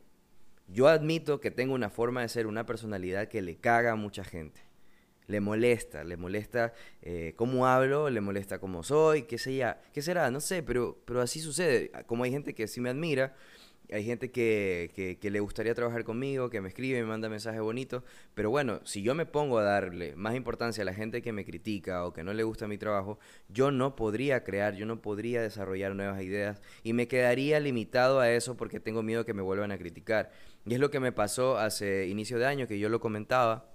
Yo 0.67 0.87
admito 0.87 1.39
que 1.41 1.51
tengo 1.51 1.73
una 1.73 1.89
forma 1.89 2.21
de 2.21 2.29
ser, 2.29 2.47
una 2.47 2.65
personalidad 2.65 3.27
que 3.27 3.41
le 3.41 3.57
caga 3.57 3.91
a 3.91 3.95
mucha 3.95 4.23
gente. 4.23 4.61
Le 5.27 5.39
molesta, 5.39 6.03
le 6.03 6.17
molesta 6.17 6.73
eh, 7.01 7.33
cómo 7.35 7.67
hablo, 7.67 8.09
le 8.09 8.21
molesta 8.21 8.59
cómo 8.59 8.83
soy, 8.83 9.23
qué, 9.23 9.37
sé 9.37 9.75
qué 9.93 10.01
será, 10.01 10.29
no 10.29 10.39
sé, 10.39 10.63
pero, 10.63 11.01
pero 11.05 11.21
así 11.21 11.39
sucede. 11.39 11.91
Como 12.05 12.23
hay 12.23 12.31
gente 12.31 12.53
que 12.53 12.67
sí 12.67 12.79
me 12.79 12.89
admira, 12.89 13.33
hay 13.91 14.03
gente 14.03 14.31
que, 14.31 15.17
que, 15.19 15.29
le 15.29 15.39
gustaría 15.39 15.73
trabajar 15.75 16.03
conmigo, 16.03 16.49
que 16.49 16.61
me 16.61 16.69
escribe, 16.69 16.99
me 17.01 17.07
manda 17.07 17.29
mensajes 17.29 17.61
bonitos, 17.61 18.03
pero 18.33 18.49
bueno, 18.49 18.81
si 18.83 19.01
yo 19.01 19.15
me 19.15 19.25
pongo 19.25 19.59
a 19.59 19.63
darle 19.63 20.15
más 20.15 20.35
importancia 20.35 20.81
a 20.81 20.85
la 20.85 20.93
gente 20.93 21.21
que 21.21 21.31
me 21.31 21.45
critica 21.45 22.05
o 22.05 22.13
que 22.13 22.23
no 22.23 22.33
le 22.33 22.43
gusta 22.43 22.67
mi 22.67 22.77
trabajo, 22.77 23.19
yo 23.49 23.71
no 23.71 23.95
podría 23.95 24.43
crear, 24.43 24.75
yo 24.75 24.85
no 24.85 25.01
podría 25.01 25.41
desarrollar 25.41 25.95
nuevas 25.95 26.21
ideas 26.21 26.61
y 26.83 26.93
me 26.93 27.07
quedaría 27.07 27.59
limitado 27.59 28.19
a 28.19 28.31
eso 28.31 28.57
porque 28.57 28.79
tengo 28.79 29.03
miedo 29.03 29.25
que 29.25 29.33
me 29.33 29.41
vuelvan 29.41 29.71
a 29.71 29.77
criticar. 29.77 30.31
Y 30.65 30.73
es 30.73 30.79
lo 30.79 30.89
que 30.89 30.99
me 30.99 31.11
pasó 31.11 31.57
hace 31.57 32.07
inicio 32.07 32.39
de 32.39 32.45
año, 32.47 32.67
que 32.67 32.79
yo 32.79 32.89
lo 32.89 32.99
comentaba, 32.99 33.74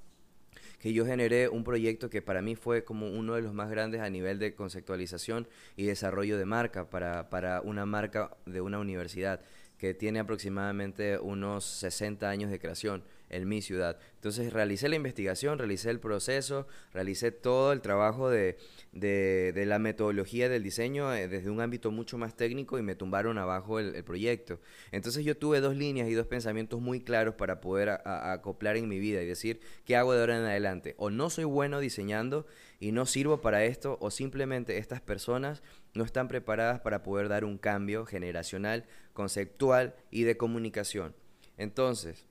que 0.80 0.92
yo 0.92 1.04
generé 1.04 1.48
un 1.48 1.62
proyecto 1.62 2.10
que 2.10 2.22
para 2.22 2.42
mí 2.42 2.56
fue 2.56 2.84
como 2.84 3.08
uno 3.08 3.34
de 3.34 3.42
los 3.42 3.52
más 3.52 3.70
grandes 3.70 4.00
a 4.00 4.10
nivel 4.10 4.38
de 4.38 4.54
conceptualización 4.54 5.46
y 5.76 5.84
desarrollo 5.84 6.38
de 6.38 6.46
marca 6.46 6.88
para, 6.88 7.28
para 7.28 7.60
una 7.60 7.86
marca 7.86 8.36
de 8.46 8.60
una 8.60 8.78
universidad 8.78 9.40
que 9.80 9.94
tiene 9.94 10.18
aproximadamente 10.18 11.18
unos 11.18 11.64
60 11.64 12.28
años 12.28 12.50
de 12.50 12.58
creación 12.58 13.02
en 13.30 13.48
mi 13.48 13.62
ciudad. 13.62 13.98
Entonces 14.16 14.52
realicé 14.52 14.90
la 14.90 14.96
investigación, 14.96 15.58
realicé 15.58 15.88
el 15.88 16.00
proceso, 16.00 16.66
realicé 16.92 17.32
todo 17.32 17.72
el 17.72 17.80
trabajo 17.80 18.28
de, 18.28 18.58
de, 18.92 19.64
la 19.66 19.78
metodología 19.78 20.50
del 20.50 20.62
diseño 20.62 21.14
eh, 21.14 21.28
desde 21.28 21.48
un 21.48 21.62
ámbito 21.62 21.90
mucho 21.92 22.18
más 22.18 22.36
técnico 22.36 22.78
y 22.78 22.82
me 22.82 22.94
tumbaron 22.94 23.38
abajo 23.38 23.78
el, 23.78 24.04
proyecto. 24.04 24.60
Entonces 24.92 25.24
yo 25.24 25.34
tuve 25.34 25.60
dos 25.60 25.74
líneas 25.74 26.10
y 26.10 26.12
dos 26.12 26.26
pensamientos 26.26 26.78
muy 26.78 27.00
claros 27.00 27.36
para 27.36 27.62
poder 27.62 27.88
acoplar 28.04 28.76
en 28.76 28.86
mi 28.86 28.98
vida 28.98 29.22
y 29.22 29.26
decir 29.26 29.60
qué 29.86 29.96
hago 29.96 30.12
de 30.12 30.20
ahora 30.20 30.36
en 30.36 30.44
adelante. 30.44 30.94
O 30.98 31.08
no 31.08 31.30
soy 31.30 31.44
bueno 31.44 31.80
diseñando 31.80 32.46
y 32.80 32.92
no 32.92 33.04
sirvo 33.06 33.42
para 33.42 33.64
esto, 33.64 33.98
o 34.00 34.10
simplemente 34.10 34.78
estas 34.78 35.02
personas 35.02 35.62
no 35.94 36.02
están 36.02 36.28
preparadas 36.28 36.80
para 36.80 37.02
poder 37.02 37.28
dar 37.28 37.44
un 37.44 37.58
cambio 37.58 38.06
generacional, 38.06 38.86
conceptual 39.12 39.94
y 40.10 40.24
de 40.24 40.38
comunicación. 40.38 41.14
Entonces, 41.58 42.26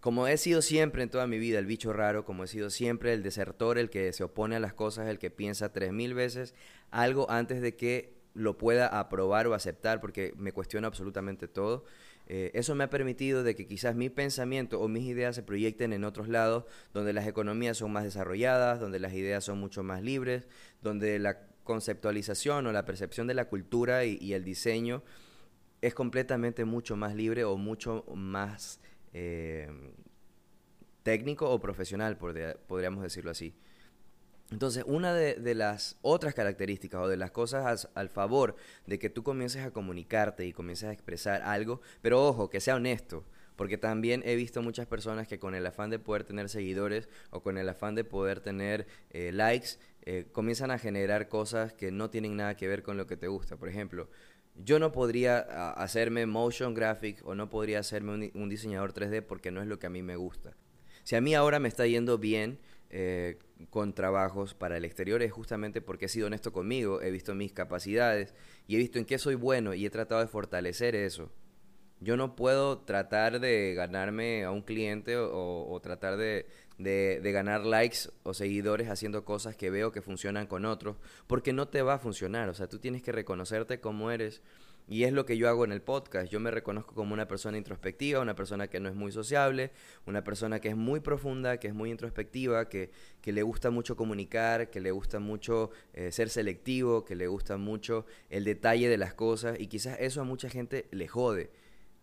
como 0.00 0.28
he 0.28 0.36
sido 0.36 0.60
siempre 0.60 1.02
en 1.02 1.08
toda 1.08 1.26
mi 1.26 1.38
vida 1.38 1.58
el 1.58 1.64
bicho 1.64 1.94
raro, 1.94 2.26
como 2.26 2.44
he 2.44 2.46
sido 2.46 2.68
siempre 2.68 3.14
el 3.14 3.22
desertor, 3.22 3.78
el 3.78 3.88
que 3.88 4.12
se 4.12 4.24
opone 4.24 4.56
a 4.56 4.60
las 4.60 4.74
cosas, 4.74 5.08
el 5.08 5.18
que 5.18 5.30
piensa 5.30 5.72
tres 5.72 5.92
mil 5.92 6.12
veces 6.12 6.54
algo 6.90 7.30
antes 7.30 7.62
de 7.62 7.74
que 7.74 8.12
lo 8.34 8.58
pueda 8.58 8.86
aprobar 8.86 9.46
o 9.46 9.54
aceptar, 9.54 10.02
porque 10.02 10.34
me 10.36 10.52
cuestiona 10.52 10.88
absolutamente 10.88 11.48
todo. 11.48 11.86
Eh, 12.26 12.50
eso 12.54 12.74
me 12.74 12.84
ha 12.84 12.90
permitido 12.90 13.42
de 13.42 13.54
que 13.54 13.66
quizás 13.66 13.94
mi 13.94 14.08
pensamiento 14.08 14.80
o 14.80 14.88
mis 14.88 15.04
ideas 15.04 15.34
se 15.34 15.42
proyecten 15.42 15.92
en 15.92 16.04
otros 16.04 16.28
lados, 16.28 16.64
donde 16.92 17.12
las 17.12 17.26
economías 17.26 17.76
son 17.76 17.92
más 17.92 18.04
desarrolladas, 18.04 18.80
donde 18.80 18.98
las 18.98 19.12
ideas 19.12 19.44
son 19.44 19.58
mucho 19.58 19.82
más 19.82 20.02
libres, 20.02 20.48
donde 20.80 21.18
la 21.18 21.46
conceptualización 21.64 22.66
o 22.66 22.72
la 22.72 22.84
percepción 22.84 23.26
de 23.26 23.34
la 23.34 23.48
cultura 23.48 24.04
y, 24.04 24.32
el 24.32 24.44
diseño 24.44 25.02
es 25.80 25.94
completamente 25.94 26.64
mucho 26.64 26.96
más 26.96 27.14
libre 27.14 27.44
o 27.44 27.56
mucho 27.56 28.04
más 28.14 28.80
eh, 29.12 29.68
técnico 31.02 31.50
o 31.50 31.60
profesional, 31.60 32.16
podríamos 32.16 33.02
decirlo 33.02 33.30
así. 33.30 33.54
Entonces, 34.50 34.84
una 34.86 35.14
de, 35.14 35.54
las 35.54 35.96
otras 36.02 36.34
características 36.34 37.00
o 37.00 37.08
de 37.08 37.16
las 37.16 37.30
cosas 37.30 37.88
al 37.94 38.08
favor 38.08 38.56
de 38.86 38.98
que 38.98 39.10
tú 39.10 39.22
comiences 39.22 39.64
a 39.64 39.70
comunicarte 39.70 40.46
y 40.46 40.52
comiences 40.52 40.88
a 40.88 40.92
expresar 40.92 41.42
algo, 41.42 41.80
pero 42.02 42.24
ojo, 42.24 42.50
que 42.50 42.60
sea 42.60 42.76
honesto, 42.76 43.24
Porque 43.56 43.78
también 43.78 44.22
he 44.24 44.34
visto 44.34 44.62
muchas 44.62 44.86
personas 44.86 45.28
que 45.28 45.38
con 45.38 45.54
el 45.54 45.64
afán 45.66 45.88
de 45.88 45.98
poder 45.98 46.24
tener 46.24 46.48
seguidores 46.48 47.08
o 47.30 47.40
con 47.40 47.56
el 47.56 47.68
afán 47.68 47.94
de 47.94 48.04
poder 48.04 48.40
tener 48.40 48.86
eh, 49.10 49.30
likes, 49.32 49.78
eh, 50.02 50.26
comienzan 50.32 50.70
a 50.70 50.78
generar 50.78 51.28
cosas 51.28 51.72
que 51.72 51.90
no 51.90 52.10
tienen 52.10 52.36
nada 52.36 52.56
que 52.56 52.68
ver 52.68 52.82
con 52.82 52.96
lo 52.96 53.06
que 53.06 53.16
te 53.16 53.28
gusta. 53.28 53.56
Por 53.56 53.68
ejemplo, 53.68 54.08
yo 54.56 54.78
no 54.78 54.92
podría 54.92 55.38
hacerme 55.72 56.26
motion 56.26 56.74
graphic 56.74 57.26
o 57.26 57.34
no 57.34 57.50
podría 57.50 57.80
hacerme 57.80 58.30
un, 58.34 58.48
diseñador 58.48 58.92
3D 58.92 59.22
porque 59.22 59.50
no 59.50 59.60
es 59.60 59.66
lo 59.66 59.78
que 59.78 59.86
a 59.86 59.90
mí 59.90 60.02
me 60.02 60.16
gusta. 60.16 60.56
Si 61.02 61.16
a 61.16 61.20
mí 61.20 61.34
ahora 61.34 61.58
me 61.58 61.68
está 61.68 61.86
yendo 61.86 62.18
bien 62.18 62.58
eh, 62.96 63.38
con 63.70 63.92
trabajos 63.92 64.54
para 64.54 64.76
el 64.76 64.84
exterior 64.84 65.20
es 65.20 65.32
justamente 65.32 65.80
porque 65.80 66.04
he 66.04 66.08
sido 66.08 66.28
honesto 66.28 66.52
conmigo, 66.52 67.02
he 67.02 67.10
visto 67.10 67.34
mis 67.34 67.52
capacidades 67.52 68.34
y 68.68 68.76
he 68.76 68.78
visto 68.78 69.00
en 69.00 69.04
qué 69.04 69.18
soy 69.18 69.34
bueno 69.34 69.74
y 69.74 69.84
he 69.84 69.90
tratado 69.90 70.20
de 70.20 70.28
fortalecer 70.28 70.94
eso. 70.94 71.32
Yo 71.98 72.16
no 72.16 72.36
puedo 72.36 72.78
tratar 72.82 73.40
de 73.40 73.74
ganarme 73.74 74.44
a 74.44 74.52
un 74.52 74.62
cliente 74.62 75.16
o, 75.16 75.80
tratar 75.82 76.16
de, 76.16 76.46
de, 76.78 77.32
ganar 77.32 77.66
likes 77.66 78.10
o 78.22 78.32
seguidores 78.32 78.88
haciendo 78.88 79.24
cosas 79.24 79.56
que 79.56 79.70
veo 79.70 79.90
que 79.90 80.00
funcionan 80.00 80.46
con 80.46 80.64
otros, 80.64 80.96
porque 81.26 81.52
no 81.52 81.66
te 81.66 81.82
va 81.82 81.94
a 81.94 81.98
funcionar. 81.98 82.48
O 82.48 82.54
sea, 82.54 82.68
tú 82.68 82.78
tienes 82.78 83.02
que 83.02 83.10
reconocerte 83.10 83.80
como 83.80 84.12
eres. 84.12 84.40
Y 84.86 85.04
es 85.04 85.12
lo 85.12 85.24
que 85.24 85.38
yo 85.38 85.48
hago 85.48 85.64
en 85.64 85.72
el 85.72 85.80
podcast. 85.80 86.30
Yo 86.30 86.40
me 86.40 86.50
reconozco 86.50 86.94
como 86.94 87.14
una 87.14 87.26
persona 87.26 87.56
introspectiva, 87.56 88.20
una 88.20 88.34
persona 88.34 88.68
que 88.68 88.80
no 88.80 88.88
es 88.88 88.94
muy 88.94 89.12
sociable, 89.12 89.70
una 90.06 90.22
persona 90.22 90.60
que 90.60 90.68
es 90.68 90.76
muy 90.76 91.00
profunda, 91.00 91.58
que 91.58 91.68
es 91.68 91.74
muy 91.74 91.90
introspectiva, 91.90 92.68
que, 92.68 92.90
que 93.22 93.32
le 93.32 93.42
gusta 93.42 93.70
mucho 93.70 93.96
comunicar, 93.96 94.70
que 94.70 94.80
le 94.80 94.90
gusta 94.90 95.20
mucho 95.20 95.70
eh, 95.94 96.12
ser 96.12 96.28
selectivo, 96.28 97.04
que 97.04 97.14
le 97.14 97.26
gusta 97.28 97.56
mucho 97.56 98.04
el 98.28 98.44
detalle 98.44 98.88
de 98.88 98.98
las 98.98 99.14
cosas. 99.14 99.58
Y 99.58 99.68
quizás 99.68 99.96
eso 100.00 100.20
a 100.20 100.24
mucha 100.24 100.50
gente 100.50 100.86
le 100.90 101.08
jode. 101.08 101.50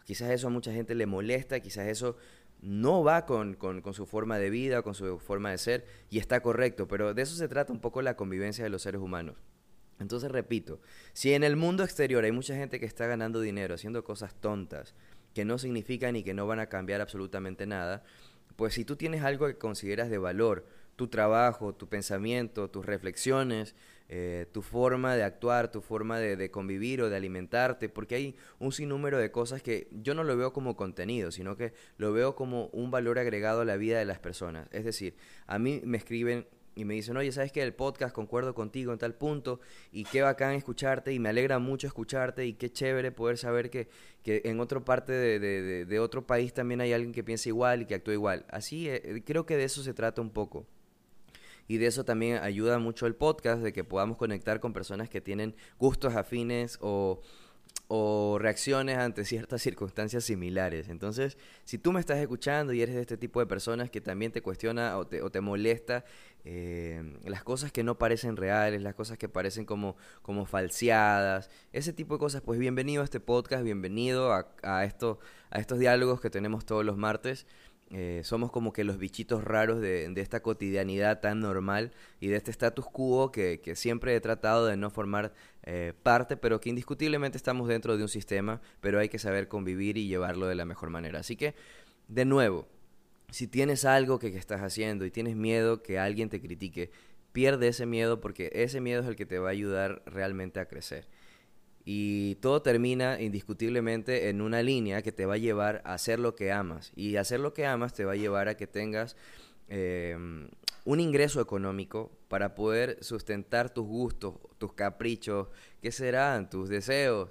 Quizás 0.03 0.31
eso 0.31 0.47
a 0.47 0.49
mucha 0.49 0.73
gente 0.73 0.95
le 0.95 1.05
molesta, 1.05 1.59
quizás 1.59 1.87
eso 1.87 2.17
no 2.61 3.03
va 3.03 3.25
con, 3.25 3.57
su 3.93 4.05
forma 4.05 4.37
de 4.37 4.49
vida, 4.49 4.81
con 4.81 4.93
su 4.93 5.19
forma 5.19 5.51
de 5.51 5.57
ser, 5.57 5.85
y 6.09 6.19
está 6.19 6.41
correcto, 6.41 6.87
pero 6.87 7.13
de 7.13 7.21
eso 7.21 7.35
se 7.35 7.47
trata 7.47 7.73
un 7.73 7.79
poco 7.79 8.01
la 8.01 8.15
convivencia 8.15 8.63
de 8.63 8.69
los 8.69 8.83
seres 8.83 9.01
humanos. 9.01 9.35
Entonces, 10.01 10.31
repito, 10.31 10.81
si 11.13 11.33
en 11.33 11.43
el 11.43 11.55
mundo 11.55 11.83
exterior 11.83 12.23
hay 12.23 12.31
mucha 12.31 12.55
gente 12.55 12.79
que 12.79 12.85
está 12.85 13.05
ganando 13.05 13.39
dinero 13.39 13.75
haciendo 13.75 14.03
cosas 14.03 14.35
tontas, 14.35 14.95
que 15.33 15.45
no 15.45 15.57
significan 15.57 16.15
y 16.15 16.23
que 16.23 16.33
no 16.33 16.47
van 16.47 16.59
a 16.59 16.67
cambiar 16.67 17.01
absolutamente 17.01 17.65
nada, 17.65 18.03
pues 18.55 18.73
si 18.73 18.83
tú 18.83 18.95
tienes 18.95 19.23
algo 19.23 19.47
que 19.47 19.57
consideras 19.57 20.09
de 20.09 20.17
valor, 20.17 20.65
tu 20.95 21.07
trabajo, 21.07 21.73
tu 21.73 21.87
pensamiento, 21.87 22.69
tus 22.69 22.85
reflexiones, 22.85 23.75
eh, 24.09 24.45
tu 24.51 24.61
forma 24.61 25.15
de 25.15 25.23
actuar, 25.23 25.71
tu 25.71 25.81
forma 25.81 26.19
de, 26.19 26.51
convivir 26.51 27.01
o 27.01 27.09
de 27.09 27.15
alimentarte, 27.15 27.87
porque 27.87 28.15
hay 28.15 28.35
un 28.59 28.71
sinnúmero 28.71 29.17
de 29.17 29.31
cosas 29.31 29.61
que 29.61 29.87
yo 29.91 30.13
no 30.13 30.23
lo 30.23 30.35
veo 30.35 30.51
como 30.51 30.75
contenido, 30.75 31.31
sino 31.31 31.55
que 31.55 31.73
lo 31.97 32.11
veo 32.11 32.35
como 32.35 32.65
un 32.67 32.91
valor 32.91 33.19
agregado 33.19 33.61
a 33.61 33.65
la 33.65 33.77
vida 33.77 33.99
de 33.99 34.05
las 34.05 34.19
personas. 34.19 34.67
Es 34.71 34.83
decir, 34.83 35.15
a 35.47 35.59
mí 35.59 35.81
me 35.85 35.97
escriben 35.97 36.45
y 36.75 36.85
me 36.85 36.93
dicen, 36.93 37.17
oye, 37.17 37.31
¿sabes 37.31 37.51
que 37.51 37.61
El 37.61 37.73
podcast 37.73 38.13
concuerdo 38.13 38.53
contigo 38.53 38.93
en 38.93 38.99
tal 38.99 39.13
punto 39.13 39.59
y 39.91 40.05
qué 40.05 40.21
bacán 40.21 40.53
escucharte 40.53 41.13
y 41.13 41.19
me 41.19 41.29
alegra 41.29 41.59
mucho 41.59 41.87
escucharte 41.87 42.45
y 42.45 42.53
qué 42.53 42.71
chévere 42.71 43.11
poder 43.11 43.37
saber 43.37 43.69
que, 43.69 43.89
que 44.23 44.41
en 44.45 44.59
otra 44.59 44.79
parte 44.79 45.11
de, 45.11 45.85
de, 45.85 45.99
otro 45.99 46.25
país 46.25 46.53
también 46.53 46.81
hay 46.81 46.93
alguien 46.93 47.13
que 47.13 47.23
piensa 47.23 47.49
igual 47.49 47.81
y 47.81 47.85
que 47.85 47.95
actúa 47.95 48.13
igual. 48.13 48.45
Así, 48.49 48.89
eh, 48.89 49.21
creo 49.25 49.45
que 49.45 49.57
de 49.57 49.65
eso 49.65 49.83
se 49.83 49.93
trata 49.93 50.21
un 50.21 50.29
poco. 50.29 50.65
Y 51.67 51.77
de 51.77 51.87
eso 51.87 52.03
también 52.03 52.37
ayuda 52.37 52.79
mucho 52.79 53.07
el 53.07 53.15
podcast, 53.15 53.61
de 53.61 53.71
que 53.71 53.85
podamos 53.85 54.17
conectar 54.17 54.59
con 54.59 54.73
personas 54.73 55.09
que 55.09 55.21
tienen 55.21 55.55
gustos 55.79 56.15
afines 56.15 56.77
o, 56.81 57.21
reacciones 58.39 58.97
ante 58.97 59.23
ciertas 59.23 59.61
circunstancias 59.63 60.23
similares. 60.23 60.89
Entonces, 60.89 61.37
si 61.63 61.77
tú 61.77 61.91
me 61.91 61.99
estás 61.99 62.17
escuchando 62.19 62.73
y 62.73 62.81
eres 62.81 62.95
de 62.95 63.01
este 63.01 63.17
tipo 63.17 63.39
de 63.39 63.45
personas 63.45 63.89
que 63.89 64.01
también 64.01 64.33
te 64.33 64.41
cuestiona 64.41 64.97
o 64.97 65.07
te, 65.07 65.21
o 65.21 65.29
te 65.29 65.41
molesta 65.41 66.03
eh, 66.43 67.19
las 67.23 67.43
cosas 67.43 67.71
que 67.71 67.83
no 67.83 67.97
parecen 67.97 68.35
reales, 68.35 68.81
las 68.81 68.95
cosas 68.95 69.17
que 69.17 69.29
parecen 69.29 69.65
como, 69.65 69.95
como 70.21 70.45
falseadas, 70.45 71.49
ese 71.71 71.93
tipo 71.93 72.15
de 72.15 72.19
cosas, 72.19 72.41
pues 72.41 72.59
bienvenido 72.59 73.01
a 73.01 73.05
este 73.05 73.19
podcast, 73.19 73.63
bienvenido 73.63 74.33
a, 74.63 74.85
esto, 74.85 75.19
a 75.49 75.59
estos 75.59 75.79
diálogos 75.79 76.19
que 76.21 76.29
tenemos 76.29 76.65
todos 76.65 76.83
los 76.83 76.97
martes. 76.97 77.45
Eh, 77.93 78.21
somos 78.23 78.51
como 78.51 78.71
que 78.71 78.85
los 78.85 78.97
bichitos 78.97 79.43
raros 79.43 79.81
de, 79.81 80.11
esta 80.15 80.41
cotidianidad 80.41 81.19
tan 81.19 81.41
normal 81.41 81.91
y 82.21 82.27
de 82.27 82.37
este 82.37 82.49
status 82.49 82.85
quo 82.85 83.33
que, 83.33 83.59
siempre 83.75 84.15
he 84.15 84.21
tratado 84.21 84.65
de 84.65 84.77
no 84.77 84.89
formar 84.89 85.33
eh, 85.63 85.93
parte, 86.01 86.37
pero 86.37 86.61
que 86.61 86.69
indiscutiblemente 86.69 87.37
estamos 87.37 87.67
dentro 87.67 87.97
de 87.97 88.03
un 88.03 88.09
sistema, 88.09 88.61
pero 88.79 88.99
hay 88.99 89.09
que 89.09 89.19
saber 89.19 89.49
convivir 89.49 89.97
y 89.97 90.07
llevarlo 90.07 90.47
de 90.47 90.55
la 90.55 90.65
mejor 90.65 90.89
manera. 90.89 91.19
Así 91.19 91.35
que, 91.35 91.53
de 92.07 92.23
nuevo, 92.23 92.67
si 93.31 93.47
tienes 93.47 93.85
algo 93.85 94.19
que, 94.19 94.27
estás 94.27 94.61
haciendo 94.61 95.05
y 95.05 95.11
tienes 95.11 95.35
miedo 95.35 95.81
que 95.81 95.97
alguien 95.97 96.29
te 96.29 96.41
critique, 96.41 96.91
pierde 97.31 97.69
ese 97.69 97.85
miedo 97.85 98.19
porque 98.19 98.51
ese 98.53 98.81
miedo 98.81 99.01
es 99.01 99.07
el 99.07 99.15
que 99.15 99.25
te 99.25 99.39
va 99.39 99.47
a 99.47 99.51
ayudar 99.51 100.03
realmente 100.05 100.59
a 100.59 100.67
crecer. 100.67 101.07
Y 101.83 102.35
todo 102.35 102.61
termina 102.61 103.19
indiscutiblemente 103.21 104.29
en 104.29 104.41
una 104.41 104.61
línea 104.61 105.01
que 105.01 105.11
te 105.11 105.25
va 105.25 105.35
a 105.35 105.37
llevar 105.37 105.81
a 105.85 105.93
hacer 105.93 106.19
lo 106.19 106.35
que 106.35 106.51
amas. 106.51 106.91
Y 106.95 107.15
hacer 107.15 107.39
lo 107.39 107.53
que 107.53 107.65
amas 107.65 107.93
te 107.93 108.05
va 108.05 108.11
a 108.11 108.17
llevar 108.17 108.49
a 108.49 108.57
que 108.57 108.67
tengas 108.67 109.15
em, 109.67 110.49
un 110.85 110.99
ingreso 110.99 111.41
económico 111.41 112.11
para 112.27 112.53
poder 112.53 112.97
sustentar 113.01 113.73
tus 113.73 113.87
gustos, 113.87 114.35
tus 114.57 114.73
caprichos, 114.73 115.47
qué 115.81 115.91
serán, 115.91 116.49
tus 116.49 116.69
deseos. 116.69 117.29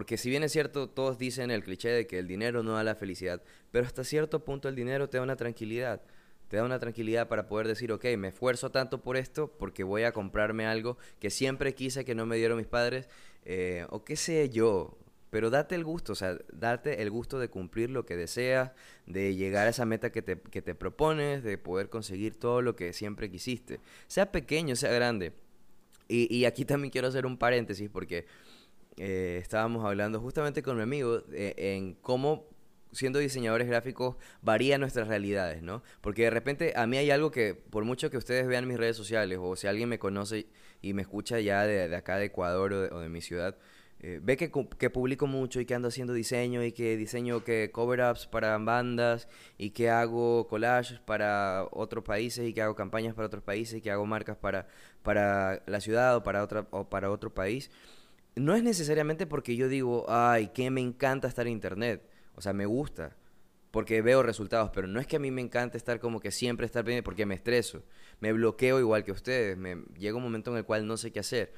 Porque 0.00 0.16
si 0.16 0.30
bien 0.30 0.42
es 0.42 0.52
cierto, 0.52 0.88
todos 0.88 1.18
dicen 1.18 1.50
el 1.50 1.62
cliché 1.62 1.90
de 1.90 2.06
que 2.06 2.18
el 2.18 2.26
dinero 2.26 2.62
no 2.62 2.72
da 2.72 2.82
la 2.82 2.94
felicidad, 2.94 3.42
pero 3.70 3.84
hasta 3.84 4.02
cierto 4.02 4.46
punto 4.46 4.66
el 4.66 4.74
dinero 4.74 5.10
te 5.10 5.18
da 5.18 5.22
una 5.22 5.36
tranquilidad. 5.36 6.00
Te 6.48 6.56
da 6.56 6.64
una 6.64 6.78
tranquilidad 6.78 7.28
para 7.28 7.48
poder 7.48 7.68
decir, 7.68 7.92
ok, 7.92 8.06
me 8.16 8.28
esfuerzo 8.28 8.70
tanto 8.70 9.02
por 9.02 9.18
esto 9.18 9.52
porque 9.58 9.84
voy 9.84 10.04
a 10.04 10.12
comprarme 10.12 10.64
algo 10.64 10.96
que 11.18 11.28
siempre 11.28 11.74
quise 11.74 12.06
que 12.06 12.14
no 12.14 12.24
me 12.24 12.38
dieron 12.38 12.56
mis 12.56 12.66
padres 12.66 13.10
eh, 13.44 13.84
o 13.90 14.02
qué 14.02 14.16
sé 14.16 14.48
yo, 14.48 14.96
pero 15.28 15.50
date 15.50 15.74
el 15.74 15.84
gusto, 15.84 16.14
o 16.14 16.16
sea, 16.16 16.38
date 16.50 17.02
el 17.02 17.10
gusto 17.10 17.38
de 17.38 17.50
cumplir 17.50 17.90
lo 17.90 18.06
que 18.06 18.16
deseas, 18.16 18.72
de 19.04 19.34
llegar 19.34 19.66
a 19.66 19.70
esa 19.70 19.84
meta 19.84 20.10
que 20.10 20.22
te, 20.22 20.40
que 20.40 20.62
te 20.62 20.74
propones, 20.74 21.42
de 21.42 21.58
poder 21.58 21.90
conseguir 21.90 22.36
todo 22.36 22.62
lo 22.62 22.74
que 22.74 22.94
siempre 22.94 23.30
quisiste, 23.30 23.80
sea 24.06 24.32
pequeño, 24.32 24.76
sea 24.76 24.92
grande. 24.92 25.34
Y, 26.08 26.34
y 26.34 26.46
aquí 26.46 26.64
también 26.64 26.90
quiero 26.90 27.08
hacer 27.08 27.26
un 27.26 27.36
paréntesis 27.36 27.90
porque 27.90 28.24
eh, 29.00 29.38
estábamos 29.40 29.84
hablando 29.84 30.20
justamente 30.20 30.62
con 30.62 30.76
mi 30.76 30.82
amigo 30.82 31.22
en 31.32 31.94
cómo 31.94 32.50
siendo 32.92 33.18
diseñadores 33.18 33.68
gráficos 33.68 34.16
varía 34.42 34.78
nuestras 34.78 35.08
realidades, 35.08 35.62
¿no? 35.62 35.82
Porque 36.00 36.22
de 36.24 36.30
repente 36.30 36.72
a 36.76 36.86
mí 36.86 36.96
hay 36.96 37.10
algo 37.10 37.30
que, 37.30 37.54
por 37.54 37.84
mucho 37.84 38.10
que 38.10 38.16
ustedes 38.16 38.46
vean 38.46 38.66
mis 38.66 38.78
redes 38.78 38.96
sociales, 38.96 39.38
o 39.40 39.56
si 39.56 39.66
alguien 39.66 39.88
me 39.88 39.98
conoce 39.98 40.46
y 40.82 40.94
me 40.94 41.02
escucha 41.02 41.40
ya 41.40 41.64
de, 41.64 41.94
acá 41.94 42.16
de 42.16 42.26
Ecuador 42.26 42.72
o 42.72 43.00
de, 43.00 43.08
mi 43.08 43.20
ciudad, 43.20 43.56
eh, 44.00 44.18
ve 44.22 44.36
que, 44.36 44.50
que, 44.78 44.90
publico 44.90 45.26
mucho 45.26 45.60
y 45.60 45.66
que 45.66 45.74
ando 45.74 45.88
haciendo 45.88 46.14
diseño 46.14 46.64
y 46.64 46.72
que 46.72 46.96
diseño 46.96 47.44
que 47.44 47.70
cover-ups 47.70 48.26
para 48.26 48.56
bandas 48.56 49.28
y 49.58 49.70
que 49.70 49.90
hago 49.90 50.48
collages 50.48 51.00
para 51.00 51.66
otros 51.70 52.02
países 52.04 52.48
y 52.48 52.54
que 52.54 52.62
hago 52.62 52.74
campañas 52.74 53.14
para 53.14 53.26
otros 53.26 53.42
países 53.42 53.78
y 53.78 53.80
que 53.82 53.90
hago 53.90 54.06
marcas 54.06 54.38
para, 54.38 54.68
para 55.02 55.62
la 55.66 55.80
ciudad 55.80 56.16
o 56.16 56.22
para, 56.22 56.42
otra, 56.42 56.66
o 56.70 56.88
para 56.88 57.10
otro 57.10 57.32
país. 57.34 57.70
No 58.40 58.54
es 58.54 58.62
necesariamente 58.62 59.26
porque 59.26 59.54
yo 59.54 59.68
digo, 59.68 60.06
ay, 60.08 60.48
que 60.48 60.70
me 60.70 60.80
encanta 60.80 61.28
estar 61.28 61.46
en 61.46 61.52
internet. 61.52 62.08
O 62.34 62.40
sea, 62.40 62.54
me 62.54 62.64
gusta 62.64 63.14
porque 63.70 64.00
veo 64.00 64.22
resultados, 64.22 64.70
pero 64.74 64.88
no 64.88 64.98
es 64.98 65.06
que 65.06 65.16
a 65.16 65.20
mí 65.20 65.30
me 65.30 65.42
encante 65.42 65.76
estar 65.76 66.00
como 66.00 66.20
que 66.20 66.30
siempre 66.30 66.64
estar 66.64 66.82
pendiente 66.82 67.04
porque 67.04 67.26
me 67.26 67.34
estreso, 67.34 67.84
me 68.18 68.32
bloqueo 68.32 68.80
igual 68.80 69.04
que 69.04 69.12
ustedes, 69.12 69.58
me 69.58 69.76
llega 69.96 70.16
un 70.16 70.22
momento 70.22 70.50
en 70.50 70.56
el 70.56 70.64
cual 70.64 70.86
no 70.86 70.96
sé 70.96 71.12
qué 71.12 71.20
hacer. 71.20 71.52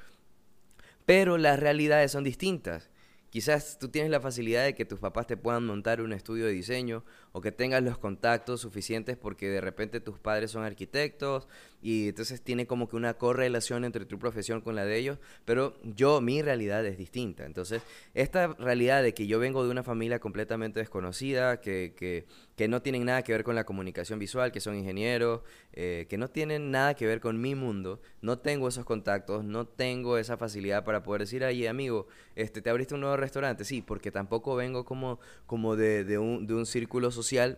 Pero 1.05 1.37
las 1.37 1.57
realidades 1.57 2.11
son 2.11 2.25
distintas. 2.25 2.91
Quizás 3.33 3.79
tú 3.79 3.87
tienes 3.87 4.11
la 4.11 4.19
facilidad 4.19 4.63
de 4.63 4.75
que 4.75 4.85
tus 4.85 4.99
papás 4.99 5.25
te 5.25 5.37
puedan 5.37 5.65
montar 5.65 6.01
un 6.01 6.13
estudio 6.13 6.45
de 6.45 6.51
diseño 6.51 7.03
o 7.31 7.41
que 7.41 7.51
tengas 7.51 7.81
los 7.81 7.97
contactos 7.97 8.61
suficientes 8.61 9.17
porque 9.17 9.49
de 9.49 9.59
repente 9.59 9.99
tus 9.99 10.19
padres 10.19 10.51
son 10.51 10.63
arquitectos 10.63 11.47
y 11.81 12.09
entonces 12.09 12.43
tiene 12.43 12.67
como 12.67 12.87
que 12.87 12.95
una 12.95 13.15
correlación 13.15 13.85
entre 13.85 14.05
tu 14.05 14.19
profesión 14.19 14.61
con 14.61 14.75
la 14.75 14.85
de 14.85 14.99
ellos, 14.99 15.17
pero 15.45 15.75
yo, 15.81 16.21
mi 16.21 16.43
realidad 16.43 16.85
es 16.85 16.95
distinta. 16.95 17.47
Entonces, 17.47 17.81
esta 18.13 18.49
realidad 18.59 19.01
de 19.01 19.15
que 19.15 19.25
yo 19.25 19.39
vengo 19.39 19.63
de 19.63 19.71
una 19.71 19.81
familia 19.81 20.19
completamente 20.19 20.79
desconocida, 20.79 21.59
que, 21.59 21.95
que 21.97 22.27
que 22.55 22.67
no 22.67 22.81
tienen 22.81 23.05
nada 23.05 23.23
que 23.23 23.31
ver 23.31 23.43
con 23.43 23.55
la 23.55 23.65
comunicación 23.65 24.19
visual, 24.19 24.51
que 24.51 24.59
son 24.59 24.75
ingenieros, 24.75 25.41
eh, 25.73 26.05
que 26.09 26.17
no 26.17 26.29
tienen 26.29 26.71
nada 26.71 26.93
que 26.93 27.07
ver 27.07 27.19
con 27.19 27.41
mi 27.41 27.55
mundo, 27.55 27.99
no 28.21 28.39
tengo 28.39 28.67
esos 28.67 28.85
contactos, 28.85 29.43
no 29.43 29.65
tengo 29.65 30.17
esa 30.17 30.37
facilidad 30.37 30.83
para 30.83 31.01
poder 31.03 31.21
decir, 31.21 31.43
ay 31.43 31.65
amigo, 31.65 32.07
este, 32.35 32.61
¿te 32.61 32.69
abriste 32.69 32.93
un 32.93 33.01
nuevo 33.01 33.17
restaurante? 33.17 33.65
Sí, 33.65 33.81
porque 33.81 34.11
tampoco 34.11 34.55
vengo 34.55 34.85
como, 34.85 35.19
como 35.47 35.75
de, 35.75 36.03
de, 36.03 36.17
un, 36.19 36.45
de 36.45 36.53
un 36.53 36.65
círculo 36.65 37.11
social 37.11 37.57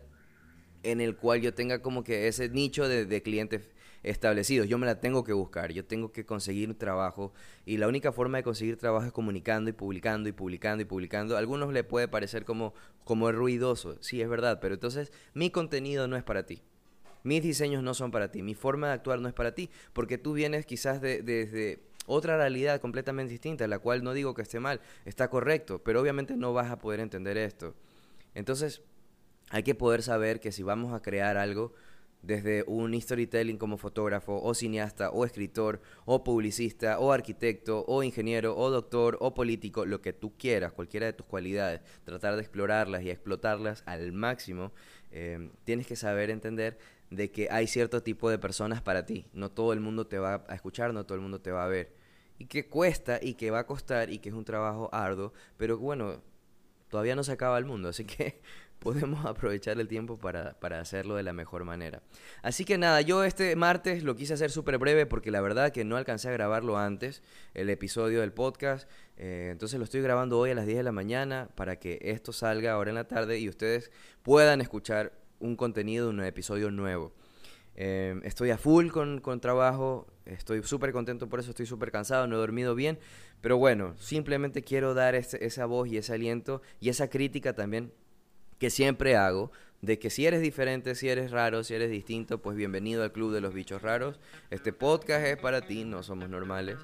en 0.84 1.02
el 1.02 1.16
cual 1.16 1.42
yo 1.42 1.54
tenga 1.54 1.82
como 1.82 2.04
que 2.04 2.28
ese 2.28 2.48
nicho 2.50 2.88
de, 2.88 3.06
de 3.06 3.22
clientes 3.22 3.75
establecidos. 4.06 4.68
Yo 4.68 4.78
me 4.78 4.86
la 4.86 5.00
tengo 5.00 5.24
que 5.24 5.34
buscar, 5.34 5.72
yo 5.72 5.84
tengo 5.84 6.12
que 6.12 6.26
conseguir 6.26 6.78
trabajo 6.78 7.34
y 7.66 7.78
la 7.78 7.88
única 7.88 8.12
forma 8.12 8.38
de 8.38 8.44
conseguir 8.44 8.78
trabajo 8.78 9.06
es 9.06 9.12
comunicando 9.12 9.70
y 9.70 9.74
publicando 9.74 10.30
y 10.30 10.32
publicando 10.32 10.82
y 10.82 10.86
publicando. 10.86 11.36
A 11.36 11.40
algunos 11.40 11.74
le 11.74 11.84
puede 11.84 12.08
parecer 12.08 12.46
como, 12.46 12.74
como 13.04 13.32
ruidoso, 13.32 13.98
sí, 14.02 14.22
es 14.22 14.30
verdad, 14.30 14.60
pero 14.62 14.76
entonces 14.76 15.12
mi 15.34 15.50
contenido 15.50 16.08
no 16.08 16.16
es 16.16 16.24
para 16.24 16.46
ti. 16.46 16.62
Mis 17.24 17.42
diseños 17.42 17.82
no 17.82 17.96
son 17.96 18.12
para 18.12 18.32
ti, 18.32 18.44
mi 18.44 18.54
forma 18.54 18.88
de 18.88 18.94
actuar 18.94 19.20
no 19.20 19.28
es 19.28 19.34
para 19.34 19.56
ti, 19.56 19.72
porque 19.94 20.20
tú 20.20 20.34
vienes 20.34 20.68
quizás 20.68 21.02
desde 21.02 21.80
otra 22.06 22.38
realidad 22.38 22.80
completamente 22.80 23.32
distinta, 23.32 23.68
la 23.68 23.80
cual 23.80 24.04
no 24.04 24.14
digo 24.14 24.36
que 24.36 24.44
esté 24.44 24.60
mal, 24.60 24.80
está 25.06 25.28
correcto, 25.28 25.82
pero 25.84 26.00
obviamente 26.00 26.38
no 26.38 26.54
vas 26.54 26.70
a 26.70 26.78
poder 26.78 27.00
entender 27.00 27.36
esto. 27.38 27.74
Entonces, 28.36 28.84
hay 29.50 29.64
que 29.64 29.74
poder 29.74 30.04
saber 30.04 30.40
que 30.40 30.52
si 30.52 30.62
vamos 30.62 30.94
a 30.94 31.02
crear 31.02 31.38
algo, 31.38 31.74
desde 32.25 32.63
un 32.67 33.00
storytelling 33.00 33.58
como 33.58 33.77
fotógrafo 33.77 34.41
o 34.41 34.53
cineasta 34.53 35.12
o 35.12 35.25
escritor 35.25 35.82
o 36.05 36.24
publicista 36.24 37.00
o 37.00 37.12
arquitecto 37.12 37.86
o 37.88 38.03
ingeniero 38.03 38.58
o 38.58 38.70
doctor 38.70 39.17
o 39.22 39.34
político, 39.34 39.86
lo 39.86 40.01
que 40.01 40.13
tú 40.13 40.36
quieras, 40.38 40.74
cualquiera 40.74 41.05
de 41.05 41.13
tus 41.13 41.25
cualidades, 41.25 41.82
tratar 42.03 42.36
de 42.36 42.41
explorarlas 42.41 43.03
y 43.03 43.10
explotarlas 43.10 43.84
al 43.86 44.12
máximo, 44.12 44.72
eh, 45.12 45.50
tienes 45.63 45.88
que 45.88 45.96
saber 45.96 46.29
entender 46.29 46.77
de 47.10 47.32
que 47.32 47.48
hay 47.51 47.67
cierto 47.67 48.01
tipo 48.01 48.29
de 48.29 48.39
personas 48.39 48.82
para 48.82 49.05
ti. 49.05 49.27
No 49.34 49.51
todo 49.51 49.74
el 49.74 49.79
mundo 49.79 50.08
te 50.08 50.17
va 50.17 50.46
a 50.48 50.55
escuchar, 50.55 50.94
no 50.94 51.05
todo 51.05 51.15
el 51.15 51.22
mundo 51.22 51.41
te 51.41 51.51
va 51.51 51.65
a 51.65 51.67
ver. 51.67 51.94
Y 52.38 52.48
que 52.48 52.67
cuesta 52.67 53.20
y 53.22 53.36
que 53.36 53.51
va 53.51 53.60
a 53.60 53.67
costar 53.67 54.10
y 54.10 54.20
que 54.20 54.29
es 54.29 54.36
un 54.36 54.46
trabajo 54.46 54.89
arduo, 54.91 55.32
pero 55.58 55.77
bueno, 55.77 56.22
todavía 56.89 57.15
no 57.15 57.24
se 57.24 57.32
acaba 57.32 57.58
el 57.58 57.65
mundo, 57.65 57.89
así 57.89 58.05
que 58.05 58.41
podemos 58.86 59.25
aprovechar 59.25 59.80
el 59.80 59.88
tiempo 59.88 60.20
para, 60.20 60.56
hacerlo 60.80 61.15
de 61.15 61.24
la 61.24 61.34
mejor 61.34 61.63
manera. 61.65 62.04
Así 62.44 62.65
que 62.65 62.77
nada, 62.77 63.01
yo 63.01 63.24
este 63.24 63.56
martes 63.56 64.04
lo 64.04 64.15
quise 64.15 64.36
hacer 64.36 64.51
súper 64.51 64.77
breve 64.77 65.08
porque 65.08 65.32
la 65.32 65.42
verdad 65.42 65.72
que 65.72 65.84
no 65.84 65.98
alcancé 65.98 66.30
a 66.30 66.34
grabarlo 66.34 66.77
antes, 66.77 67.24
el 67.56 67.72
episodio 67.72 68.22
del 68.22 68.32
podcast. 68.32 68.88
Eh, 69.18 69.50
entonces 69.51 69.80
lo 69.80 69.86
estoy 69.86 70.01
grabando 70.01 70.38
hoy 70.38 70.51
a 70.51 70.56
las 70.56 70.68
10 70.68 70.77
de 70.77 70.84
la 70.84 70.92
mañana 70.92 71.50
para 71.56 71.80
que 71.80 71.98
esto 72.04 72.32
salga 72.32 72.74
ahora 72.74 72.92
en 72.92 72.96
la 72.96 73.08
tarde 73.08 73.39
y 73.39 73.50
ustedes 73.50 73.92
puedan 74.22 74.62
escuchar 74.62 75.13
un 75.39 75.56
contenido, 75.56 76.12
un 76.12 76.24
episodio 76.24 76.70
nuevo. 76.70 77.12
Eh, 77.75 78.20
estoy 78.24 78.51
a 78.51 78.58
full 78.60 78.89
con, 78.89 79.20
con 79.20 79.42
trabajo, 79.42 80.06
estoy 80.25 80.62
súper 80.62 80.92
contento 80.92 81.27
por 81.27 81.39
eso, 81.39 81.50
estoy 81.50 81.65
súper 81.65 81.92
cansado, 81.92 82.27
no 82.27 82.36
he 82.36 82.39
dormido 82.39 82.75
bien, 82.75 83.00
pero 83.42 83.58
bueno, 83.58 83.96
simplemente 83.98 84.62
quiero 84.62 84.94
dar 84.94 85.15
esa 85.15 85.65
voz 85.65 85.88
y 85.89 85.98
ese 85.98 86.13
aliento 86.13 86.62
y 86.80 86.89
esa 86.89 87.10
crítica 87.10 87.54
también 87.54 87.92
que 88.60 88.70
siempre 88.70 89.16
hago, 89.16 89.52
de 89.82 90.00
que 90.00 90.10
si 90.10 90.26
eres 90.26 90.42
diferente, 90.42 90.96
si 90.96 91.10
eres 91.10 91.32
raro, 91.32 91.64
si 91.64 91.74
eres 91.76 91.92
distinto, 91.92 92.42
pues 92.42 92.58
bienvenido 92.58 93.04
al 93.04 93.12
Club 93.12 93.34
de 93.34 93.42
los 93.42 93.54
Bichos 93.54 93.82
Raros. 93.82 94.20
Este 94.50 94.74
podcast 94.74 95.26
es 95.26 95.38
para 95.38 95.62
ti, 95.62 95.84
no 95.84 96.02
somos 96.02 96.30
normales. 96.30 96.78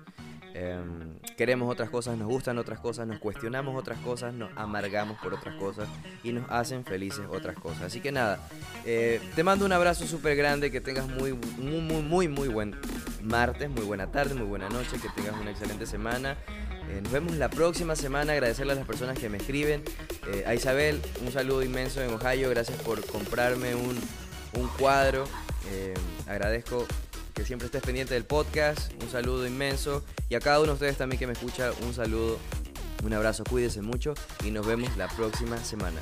Em, 0.54 1.18
queremos 1.38 1.72
otras 1.72 1.90
cosas, 1.90 2.18
nos 2.18 2.28
gustan 2.28 2.58
otras 2.58 2.80
cosas, 2.80 3.08
nos 3.08 3.20
cuestionamos 3.20 3.80
otras 3.80 3.98
cosas, 4.00 4.34
nos 4.34 4.52
amargamos 4.58 5.18
por 5.20 5.34
otras 5.34 5.56
cosas 5.56 5.88
y 6.24 6.34
nos 6.34 6.50
hacen 6.50 6.84
felices 6.84 7.26
otras 7.30 7.58
cosas. 7.58 7.84
Así 7.84 8.02
que 8.02 8.12
nada, 8.12 8.40
eh, 8.86 9.22
te 9.36 9.44
mando 9.44 9.66
un 9.66 9.72
abrazo 9.72 10.06
súper 10.06 10.36
grande, 10.36 10.70
que 10.70 10.82
tengas 10.82 11.08
muy, 11.08 11.34
muy, 11.34 11.80
muy, 11.80 12.02
muy, 12.02 12.28
muy 12.28 12.48
buen 12.50 12.76
martes, 13.24 13.70
muy 13.70 13.84
buena 13.84 14.12
tarde, 14.12 14.36
muy 14.36 14.48
buena 14.48 14.68
noche, 14.70 14.98
que 15.02 15.08
tengas 15.16 15.40
una 15.40 15.52
excelente 15.52 15.86
semana. 15.86 16.38
Eh, 16.92 17.00
nos 17.02 17.12
vemos 17.12 17.36
la 17.38 17.50
próxima 17.50 17.96
semana. 17.96 18.34
Agradecerle 18.34 18.74
a 18.74 18.76
las 18.76 18.86
personas 18.86 19.18
que 19.18 19.30
me 19.30 19.38
escriben. 19.38 19.84
Eh, 20.28 20.44
a 20.46 20.54
Isabel, 20.54 21.02
un 21.26 21.32
saludo 21.32 21.64
inmenso 21.64 22.02
en 22.02 22.14
Ohio. 22.14 22.50
Gracias 22.50 22.82
por 22.82 23.06
comprarme 23.06 23.76
un, 23.76 23.98
un 24.54 24.68
cuadro. 24.78 25.24
Eh, 25.72 25.94
agradezco 26.28 26.86
que 27.34 27.46
siempre 27.46 27.68
estés 27.68 27.82
pendiente 27.82 28.14
del 28.14 28.26
podcast. 28.26 28.92
Un 29.02 29.10
saludo 29.10 29.48
inmenso. 29.48 30.04
Y 30.30 30.36
a 30.36 30.40
cada 30.40 30.60
uno 30.60 30.68
de 30.68 30.74
ustedes 30.74 30.98
también 30.98 31.18
que 31.20 31.28
me 31.28 31.34
escucha, 31.34 31.72
un 31.84 31.94
saludo. 31.94 32.40
Un 33.04 33.14
abrazo, 33.14 33.44
cuídense 33.46 33.82
mucho 33.82 34.14
y 34.44 34.52
nos 34.52 34.68
vemos 34.68 34.96
la 34.96 35.08
próxima 35.08 35.58
semana. 35.64 36.00